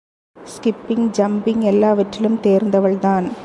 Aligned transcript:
Skipping, 0.37 1.07
jumping 1.17 1.61
எல்லாவற்றிலும் 1.61 2.39
தேர்ந்தவள் 2.43 2.99
தான். 2.99 3.31